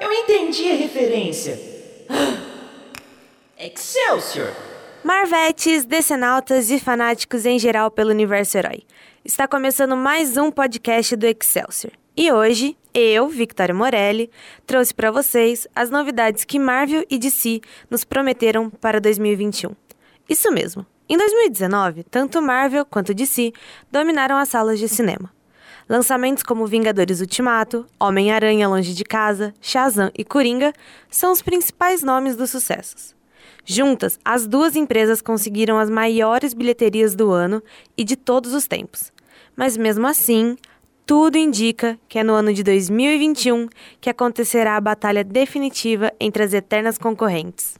[0.00, 1.58] Eu entendi a referência.
[3.58, 4.54] Excelsior!
[5.02, 8.84] Marvetes, decenautas e fanáticos em geral pelo universo herói.
[9.24, 11.92] Está começando mais um podcast do Excelsior.
[12.20, 14.28] E hoje, eu, Victoria Morelli,
[14.66, 19.70] trouxe para vocês as novidades que Marvel e DC nos prometeram para 2021.
[20.28, 20.84] Isso mesmo.
[21.08, 23.52] Em 2019, tanto Marvel quanto DC
[23.88, 25.32] dominaram as salas de cinema.
[25.88, 30.72] Lançamentos como Vingadores Ultimato, Homem-Aranha Longe de Casa, Shazam e Coringa
[31.08, 33.14] são os principais nomes dos sucessos.
[33.64, 37.62] Juntas, as duas empresas conseguiram as maiores bilheterias do ano
[37.96, 39.12] e de todos os tempos.
[39.54, 40.56] Mas mesmo assim,
[41.08, 46.52] tudo indica que é no ano de 2021 que acontecerá a batalha definitiva entre as
[46.52, 47.78] eternas concorrentes.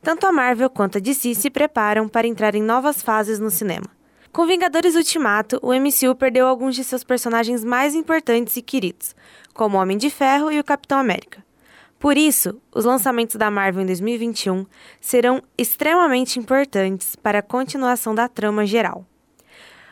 [0.00, 3.86] Tanto a Marvel quanto a DC se preparam para entrar em novas fases no cinema.
[4.30, 9.16] Com Vingadores Ultimato, o MCU perdeu alguns de seus personagens mais importantes e queridos,
[9.52, 11.44] como Homem de Ferro e o Capitão América.
[11.98, 14.66] Por isso, os lançamentos da Marvel em 2021
[15.00, 19.04] serão extremamente importantes para a continuação da trama geral.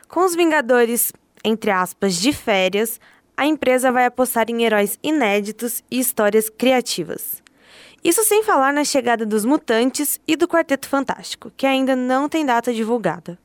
[0.06, 1.12] Com os Vingadores
[1.44, 3.00] entre aspas, de férias,
[3.36, 7.42] a empresa vai apostar em heróis inéditos e histórias criativas.
[8.02, 12.46] Isso sem falar na chegada dos Mutantes e do Quarteto Fantástico, que ainda não tem
[12.46, 13.38] data divulgada.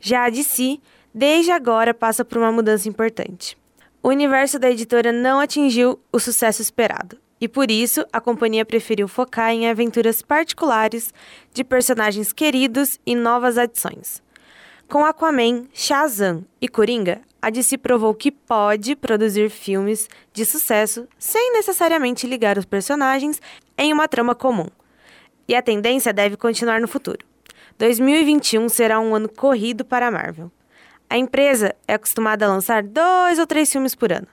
[0.00, 0.78] Já a DC,
[1.14, 3.56] desde agora, passa por uma mudança importante.
[4.02, 9.06] O universo da editora não atingiu o sucesso esperado, e por isso a companhia preferiu
[9.08, 11.12] focar em aventuras particulares
[11.52, 14.22] de personagens queridos e novas adições.
[14.88, 21.52] Com Aquaman, Shazam e Coringa, a DC provou que pode produzir filmes de sucesso sem
[21.54, 23.40] necessariamente ligar os personagens
[23.76, 24.68] em uma trama comum.
[25.48, 27.26] E a tendência deve continuar no futuro.
[27.78, 30.52] 2021 será um ano corrido para a Marvel.
[31.10, 34.28] A empresa é acostumada a lançar dois ou três filmes por ano,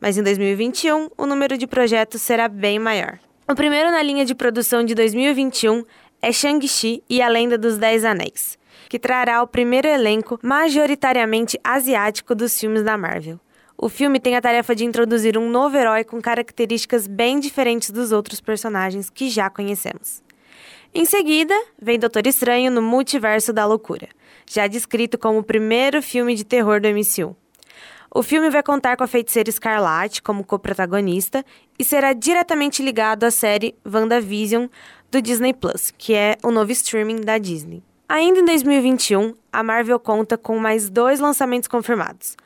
[0.00, 3.18] mas em 2021 o número de projetos será bem maior.
[3.48, 5.84] O primeiro na linha de produção de 2021
[6.20, 8.59] é Shang-Chi e a Lenda dos Dez Anéis
[8.90, 13.38] que trará o primeiro elenco majoritariamente asiático dos filmes da Marvel.
[13.78, 18.10] O filme tem a tarefa de introduzir um novo herói com características bem diferentes dos
[18.10, 20.24] outros personagens que já conhecemos.
[20.92, 24.08] Em seguida, vem Doutor Estranho no Multiverso da Loucura,
[24.44, 27.36] já descrito como o primeiro filme de terror do MCU.
[28.12, 31.44] O filme vai contar com a feiticeira Escarlate como co-protagonista
[31.78, 34.66] e será diretamente ligado à série WandaVision
[35.12, 37.84] do Disney Plus, que é o novo streaming da Disney.
[38.12, 42.36] Ainda em 2021, a Marvel conta com mais dois lançamentos confirmados.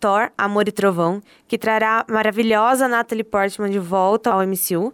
[0.00, 4.92] Thor, Amor e Trovão, que trará a maravilhosa Natalie Portman de volta ao MCU.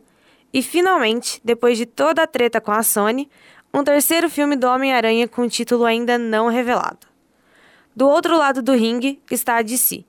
[0.53, 3.31] E finalmente, depois de toda a treta com a Sony,
[3.73, 7.07] um terceiro filme do Homem-Aranha com título ainda não revelado.
[7.97, 10.05] Do outro lado do ringue está a DC,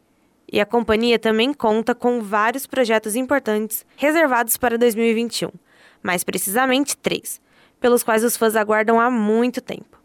[0.51, 5.49] e a companhia também conta com vários projetos importantes reservados para 2021,
[6.03, 7.39] mais precisamente três,
[7.79, 9.98] pelos quais os fãs aguardam há muito tempo.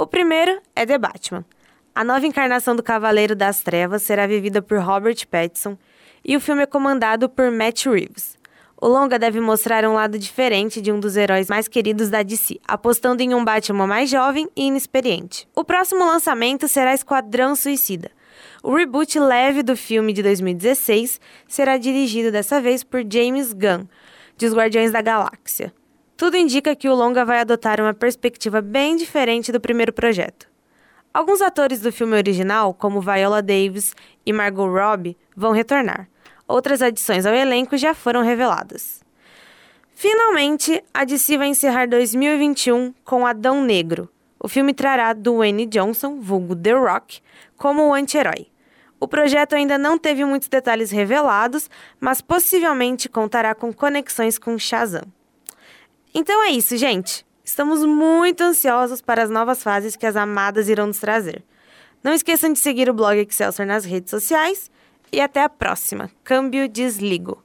[0.00, 1.44] O primeiro é The Batman.
[1.92, 5.76] A nova encarnação do Cavaleiro das Trevas será vivida por Robert Pattinson
[6.24, 8.38] e o filme é comandado por Matt Reeves.
[8.80, 12.60] O longa deve mostrar um lado diferente de um dos heróis mais queridos da DC,
[12.64, 15.48] apostando em um Batman mais jovem e inexperiente.
[15.52, 18.12] O próximo lançamento será Esquadrão Suicida.
[18.62, 23.88] O reboot leve do filme de 2016 será dirigido dessa vez por James Gunn,
[24.36, 25.74] de Os Guardiões da Galáxia.
[26.18, 30.48] Tudo indica que o longa vai adotar uma perspectiva bem diferente do primeiro projeto.
[31.14, 33.94] Alguns atores do filme original, como Viola Davis
[34.26, 36.08] e Margot Robbie, vão retornar.
[36.48, 39.00] Outras adições ao elenco já foram reveladas.
[39.94, 44.10] Finalmente, a DC vai encerrar 2021 com Adão Negro.
[44.40, 47.20] O filme trará Dwayne Johnson, vulgo The Rock,
[47.56, 48.48] como o anti-herói.
[48.98, 55.16] O projeto ainda não teve muitos detalhes revelados, mas possivelmente contará com conexões com Shazam.
[56.14, 57.26] Então é isso, gente.
[57.44, 61.42] Estamos muito ansiosos para as novas fases que as amadas irão nos trazer.
[62.02, 64.70] Não esqueçam de seguir o blog Excelsior nas redes sociais
[65.10, 66.10] e até a próxima.
[66.22, 67.42] Câmbio desligo.